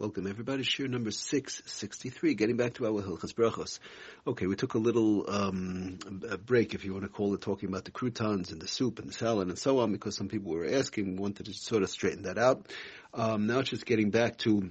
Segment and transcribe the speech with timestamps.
[0.00, 0.62] Welcome everybody.
[0.62, 2.32] Shiur number 663.
[2.32, 3.80] Getting back to our Hilchas Brachos.
[4.26, 7.68] Okay, we took a little um, a break, if you want to call it, talking
[7.68, 10.52] about the croutons and the soup and the salad and so on, because some people
[10.52, 12.66] were asking, we wanted to sort of straighten that out.
[13.12, 14.70] Um, now just getting back to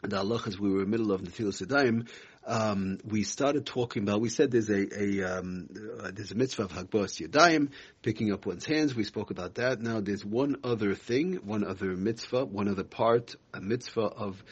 [0.00, 2.08] the halachas we were in the middle of Netilas Yadayim,
[2.50, 4.20] um, we started talking about.
[4.20, 5.68] We said there's a, a um,
[6.00, 7.70] uh, there's a mitzvah of hagbos yadayim,
[8.02, 8.94] picking up one's hands.
[8.94, 9.80] We spoke about that.
[9.80, 14.42] Now there's one other thing, one other mitzvah, one other part, a mitzvah of.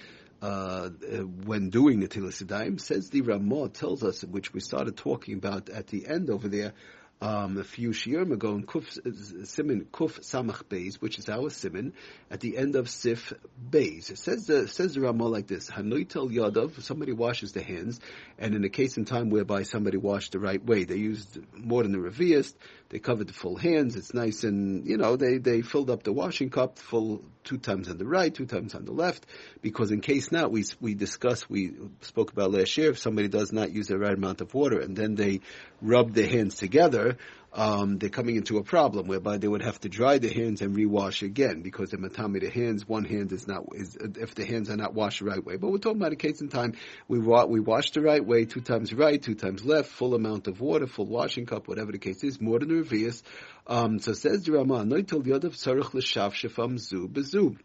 [0.41, 1.17] Uh, uh
[1.47, 5.89] when doing Netilas Yadayim, says the Ramah tells us, which we started talking about at
[5.89, 6.75] the end over there,
[7.21, 11.93] um, a few shiurim ago in Kuf, Simin Kuf Samach Beis, which is our Simin,
[12.31, 13.33] at the end of Sif
[13.71, 14.11] Beis.
[14.11, 17.99] It says the, says the Ramah like this, Hanoitel Yadav, somebody washes the hands,
[18.39, 21.83] and in a case in time whereby somebody washed the right way, they used more
[21.83, 22.57] than the Reviest,
[22.91, 26.13] they covered the full hands, it's nice and, you know, they, they filled up the
[26.13, 29.25] washing cup full two times on the right, two times on the left,
[29.63, 33.53] because in case not, we, we discussed, we spoke about last year, if somebody does
[33.53, 35.41] not use the right amount of water and then they
[35.81, 37.17] rub their hands together,
[37.59, 40.77] um, they're coming into a problem whereby they would have to dry the hands and
[40.77, 44.71] rewash again because the matami the hands one hand is not is if the hands
[44.71, 45.57] are not washed the right way.
[45.57, 46.75] But we're talking about a case in time
[47.09, 50.47] we wa- we wash the right way two times right, two times left, full amount
[50.47, 53.23] of water, full washing cup, whatever the case is, more than revius.
[53.67, 57.59] Um, so says the Ramah, noitel yodav tzarich l'shav shefam zu bezu.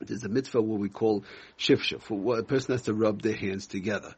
[0.00, 1.24] There's a mitzvah what we call
[1.58, 2.38] shifshaf.
[2.38, 4.14] A person has to rub their hands together.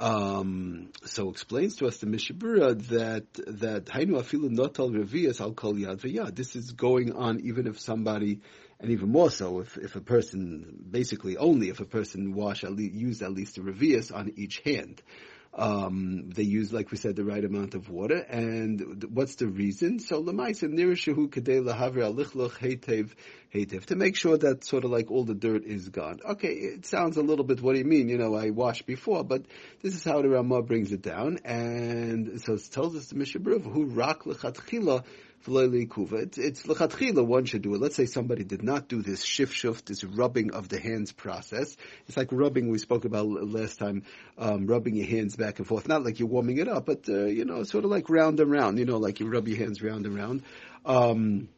[0.00, 5.52] Um, so explains to us the Mishnah Berurah that that Hainu afilu notal revias al
[5.52, 6.34] kol yad v'yad.
[6.34, 8.40] This is going on even if somebody,
[8.80, 12.72] and even more so if, if a person, basically only if a person wash at
[12.72, 15.02] least, use at least a revias on each hand.
[15.52, 18.18] Um, they use, like we said, the right amount of water.
[18.18, 19.98] And what's the reason?
[19.98, 23.10] So lemaisa nirishahu kadei lahavir alichloch heitev
[23.52, 26.20] heitev to make sure that sort of like all the dirt is gone.
[26.24, 27.60] Okay, it sounds a little bit.
[27.60, 28.08] What do you mean?
[28.08, 29.44] You know, I washed before, but
[29.82, 31.38] this is how the Ramah brings it down.
[31.44, 35.04] And so it tells us the Mishnah Berurah who rak lechatchila
[35.46, 37.80] it's, lechatchila, one should do it.
[37.80, 41.76] Let's say somebody did not do this shif shuf, this rubbing of the hands process.
[42.06, 44.04] It's like rubbing we spoke about last time,
[44.38, 45.88] um, rubbing your hands back and forth.
[45.88, 48.50] Not like you're warming it up, but, uh, you know, sort of like round and
[48.50, 50.42] round, you know, like you rub your hands round and round.
[50.84, 51.48] Um,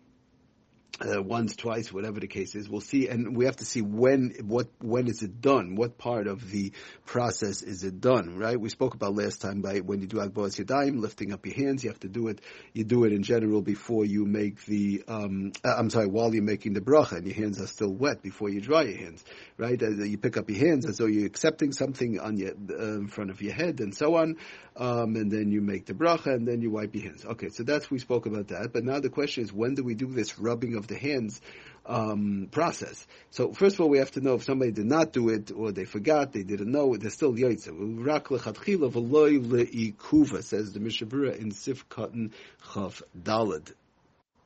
[1.05, 2.69] uh, once, twice, whatever the case is.
[2.69, 5.75] We'll see, and we have to see when, what, when is it done?
[5.75, 6.73] What part of the
[7.07, 8.39] process is it done?
[8.39, 8.59] Right?
[8.59, 11.85] We spoke about last time by when you do Agbos Yadayim, lifting up your hands.
[11.85, 12.41] You have to do it.
[12.73, 15.03] You do it in general before you make the.
[15.09, 18.23] Um, uh, I'm sorry, while you're making the bracha, and your hands are still wet
[18.23, 19.25] before you dry your hands.
[19.59, 19.83] Right?
[19.83, 23.09] Uh, you pick up your hands as though you're accepting something on your uh, in
[23.09, 24.37] front of your head, and so on.
[24.75, 27.25] Um, and then you make the bracha, and then you wipe your hands.
[27.25, 28.73] Okay, so that's we spoke about that.
[28.73, 31.41] But now the question is, when do we do this rubbing of the hands
[31.85, 33.07] um, process.
[33.31, 35.73] So first of all, we have to know if somebody did not do it or
[35.73, 37.69] they forgot, they didn't know, they're still yoytze.
[38.05, 42.33] Rak lechatchila v'loy le'ikuva, says the Mishnah Berurah in Sif Katan
[42.65, 43.73] Chav Dalad.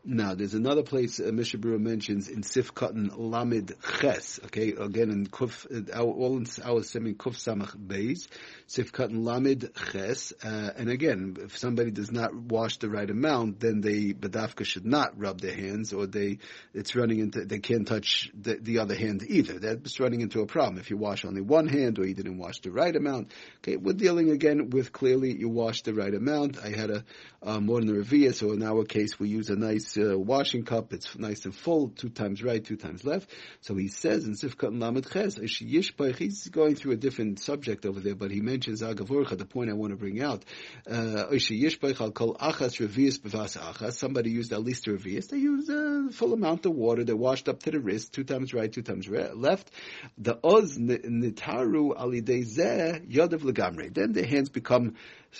[0.09, 4.39] Now, there's another place uh, Mishnah Berurah mentions in Sif Katan Lamid Ches.
[4.45, 8.29] Okay, again in Kuf, uh, all in our semi Kuf Samach Beis,
[8.69, 10.33] Sif Katan Lamid Ches.
[10.45, 14.87] Uh, and again, if somebody does not wash the right amount, then they Badafka should
[14.87, 16.39] not rub their hands, or they
[16.73, 19.59] it's running into they can't touch the, the other hand either.
[19.59, 22.61] That's running into a problem if you wash only one hand or you didn't wash
[22.61, 23.33] the right amount.
[23.59, 26.59] Okay, we're dealing again with clearly you wash the right amount.
[26.63, 27.05] I had a
[27.43, 30.65] um, more than a revia, so in our case we use a nice uh, washing
[30.65, 30.93] cup.
[30.93, 33.31] It's nice and full, two times right, two times left.
[33.61, 38.15] So he says in Sifkat Lamed Ches, he's going through a different subject over there,
[38.15, 40.45] but he mentions Agavurcha, the point I want to bring out.
[40.91, 41.27] Uh,
[43.91, 45.29] Somebody used at least a revius.
[45.29, 47.05] They used a full amount of water.
[47.05, 49.71] They washed up to the wrist, two times right, two times left.
[50.19, 53.93] The oz nitaru alidei zeh yadav legamre.
[53.93, 54.95] Then the hands become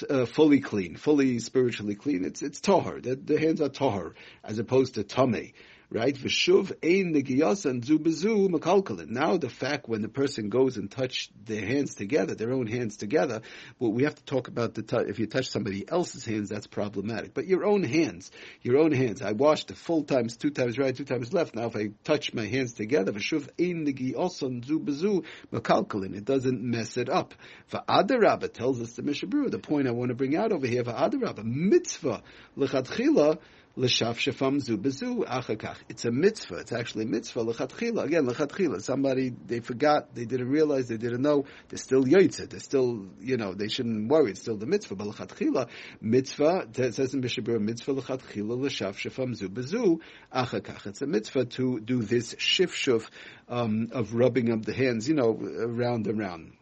[0.09, 2.25] uh, fully clean, fully spiritually clean.
[2.25, 3.01] It's it's tahar.
[3.01, 4.15] The, the hands are tahar
[4.45, 5.53] as opposed to tamei
[5.91, 6.15] right?
[6.17, 9.09] V'shuv ein negiyasan zu bezu makalkalin.
[9.09, 12.97] Now the fact when the person goes and touch their hands together, their own hands
[12.97, 13.43] together,
[13.79, 16.67] well, we have to talk about the t- if you touch somebody else's hands, that's
[16.67, 17.35] problematic.
[17.35, 18.31] But your own hands,
[18.63, 19.23] your own hands.
[19.23, 21.55] I washed the full times, two times right, two times left.
[21.55, 26.63] Now if I touch my hands together, v'shuv ein negiyasan zu bezu makalkalin, it doesn't
[26.63, 27.35] mess it up.
[27.71, 30.83] V'adarabba tells us the Mishnah Berurah, the point I want to bring out over here,
[30.83, 32.23] v'adarabba, mitzvah
[32.57, 33.39] l'chadchila
[33.77, 35.77] l'shaf shafam zu bezu achakach.
[35.89, 36.57] It's a mitzvah.
[36.57, 38.05] It's actually mitzvah l'chatchila.
[38.05, 38.81] Again, l'chatchila.
[38.81, 41.45] Somebody they forgot, they didn't realize, they didn't know.
[41.69, 42.49] They're still yotzeh.
[42.49, 44.31] They're still, you know, they shouldn't worry.
[44.31, 44.97] It's still the mitzvah.
[44.97, 45.69] But l'chatchila
[46.01, 46.69] mitzvah.
[46.75, 50.01] It says in Mishnah Berurah mitzvah l'chatchila l'shaf shafam zu bezu
[50.35, 50.87] achakach.
[50.87, 53.09] It's a mitzvah to do this shifshuf
[53.49, 56.53] um, of rubbing of the hands, you know, around and around.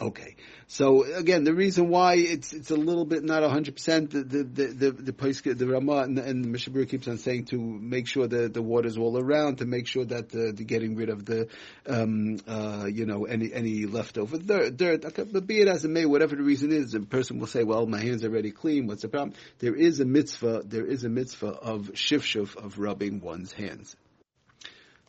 [0.00, 0.36] Okay,
[0.66, 4.42] so again, the reason why it's it's a little bit not hundred percent the the
[4.42, 8.06] the the, the, the Ramah and, and the Mishnah Berurah keeps on saying to make
[8.08, 11.24] sure that the water's all around to make sure that the, the getting rid of
[11.24, 11.48] the
[11.86, 14.76] um, uh, you know any any leftover dirt.
[14.76, 15.04] dirt.
[15.04, 17.62] Okay, but be it as it may, whatever the reason is, the person will say,
[17.62, 18.86] "Well, my hands are already clean.
[18.86, 20.62] What's the problem?" There is a mitzvah.
[20.64, 23.94] There is a mitzvah of shifshuf of rubbing one's hands.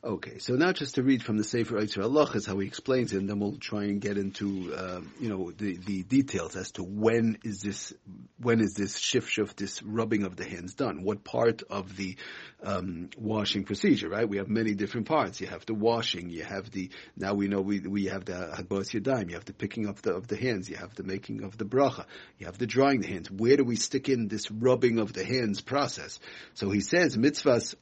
[0.06, 3.14] Okay, so now just to read from the Sefer Eitzer Allah is how he explains
[3.14, 6.72] it, and then we'll try and get into uh, you know the, the details as
[6.72, 7.94] to when is this
[8.38, 11.04] when is this shif this rubbing of the hands done?
[11.04, 12.18] What part of the
[12.62, 14.10] um, washing procedure?
[14.10, 15.40] Right, we have many different parts.
[15.40, 18.92] You have the washing, you have the now we know we we have the hagbos
[18.92, 21.58] yadayim, you have the picking up the, of the hands, you have the making of
[21.58, 22.08] the bracha,
[22.40, 23.32] you have the drying the hands.
[23.32, 26.20] Where do we stick in this rubbing of the hands process?
[26.56, 27.76] So he says mitzvahs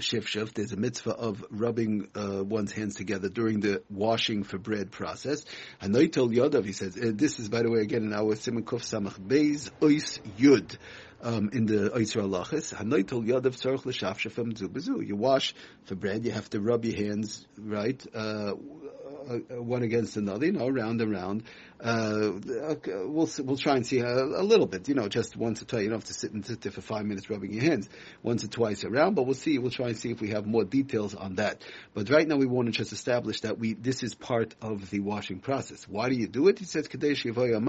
[0.00, 4.90] shif there's a mitzvah of rubbing uh, one's hands together during the washing for bread
[4.90, 5.44] process.
[5.82, 9.18] Hanoitel Yodav, he says, uh, this is by the way again in our Simon Samach
[9.20, 10.76] Beis Ois Yud.
[11.20, 15.52] Um, in the Oisra Lachis, Hanoitel Yodav Tzarech L'Shaf Shafam Zu You wash
[15.82, 18.52] for bread, you have to rub your hands, right, uh,
[19.28, 21.42] uh, one against another, you know, round and round.
[21.80, 22.32] Uh,
[22.86, 25.82] we'll we'll try and see a, a, little bit, you know, just once or twice.
[25.82, 27.88] You don't have to sit and sit there for five minutes rubbing your hands
[28.20, 29.58] once or twice around, but we'll see.
[29.58, 31.62] We'll try and see if we have more details on that.
[31.94, 34.98] But right now, we want to just establish that we this is part of the
[35.00, 35.86] washing process.
[35.86, 36.58] Why do you do it?
[36.58, 37.60] He says kadesh in order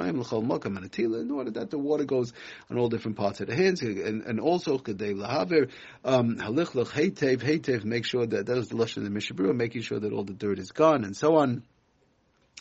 [1.52, 2.34] that the water goes
[2.72, 5.70] on all different parts of the hands, and, and also kadei lahaver
[6.04, 7.84] um, heitev heitev.
[7.84, 10.24] Make sure that that is the lashon of the Mishnah Berurah, making sure that all
[10.24, 11.49] the dirt is gone, and so on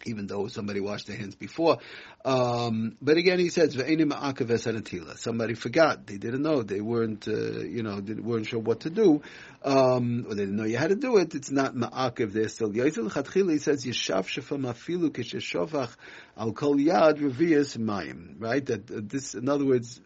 [0.05, 1.79] even though somebody washed their hands before.
[2.25, 3.75] Um, but again, he says,
[5.17, 6.07] Somebody forgot.
[6.07, 6.63] They didn't know.
[6.63, 9.23] They weren't, uh, you know, weren't sure what to do.
[9.65, 11.35] Um, or they didn't know you had to do it.
[11.35, 12.33] It's not ma'akev.
[12.33, 12.71] They're still.
[12.71, 15.95] He says, Yeshav shefam afilu kisheshovach
[16.37, 18.35] al kol yad revias mayim.
[18.39, 18.65] Right?
[18.65, 20.01] That uh, this, in other words,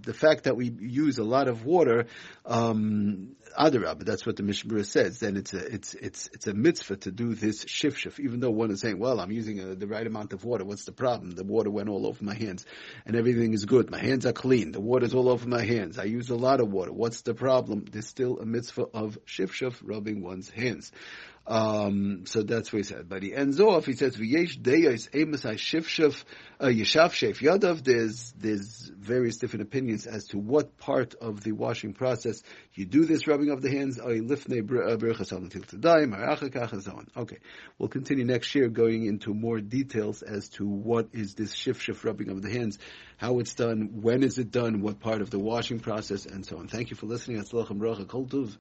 [0.00, 2.06] the fact that we use a lot of water,
[2.44, 5.18] um, that's what the Mishnah says.
[5.20, 8.70] Then it's a it's it's it's a mitzvah to do this shif Even though one
[8.70, 10.64] is saying, "Well, I'm using a, uh, the right amount of water.
[10.64, 11.30] What's the problem?
[11.30, 12.66] The water went all over my hands,
[13.06, 13.90] and everything is good.
[13.90, 14.72] My hands are clean.
[14.72, 15.98] The water's all over my hands.
[15.98, 16.92] I use a lot of water.
[16.92, 17.84] What's the problem?
[17.90, 20.92] There's still a mitzvah of shif rubbing one's hands.
[21.46, 23.08] Um, so that's what he said.
[23.08, 26.24] But he ends off, he says, V'yesh deyos emes shifshaf
[26.58, 27.84] uh, yeshav shef yadav.
[27.84, 32.42] There's, there's various different opinions as to what part of the washing process
[32.74, 34.00] you do this rubbing of the hands.
[37.16, 37.38] Okay.
[37.78, 42.30] We'll continue next year going into more details as to what is this shifshaf rubbing
[42.30, 42.78] of the hands,
[43.18, 46.58] how it's done, when is it done, what part of the washing process, and so
[46.58, 46.66] on.
[46.68, 47.40] Thank you for listening.
[47.40, 48.26] Atzlochem bracha kol